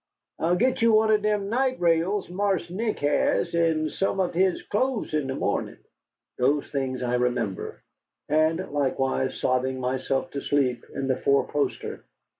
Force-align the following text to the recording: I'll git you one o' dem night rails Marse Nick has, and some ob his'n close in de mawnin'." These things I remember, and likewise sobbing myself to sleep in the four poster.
I'll 0.39 0.55
git 0.55 0.81
you 0.81 0.93
one 0.93 1.11
o' 1.11 1.17
dem 1.17 1.47
night 1.49 1.79
rails 1.79 2.27
Marse 2.27 2.71
Nick 2.71 2.97
has, 3.01 3.53
and 3.53 3.91
some 3.91 4.19
ob 4.19 4.33
his'n 4.33 4.57
close 4.71 5.13
in 5.13 5.27
de 5.27 5.35
mawnin'." 5.35 5.77
These 6.39 6.71
things 6.71 7.03
I 7.03 7.13
remember, 7.13 7.83
and 8.27 8.71
likewise 8.71 9.35
sobbing 9.39 9.79
myself 9.79 10.31
to 10.31 10.41
sleep 10.41 10.85
in 10.95 11.07
the 11.07 11.17
four 11.17 11.45
poster. 11.47 12.03